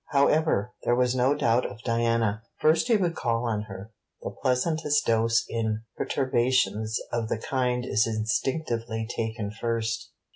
[0.13, 2.41] However, there was no doubt of Diana.
[2.59, 3.91] First he would call on her.
[4.23, 10.09] The pleasantest dose in perturbations of the kind is instinctively taken first.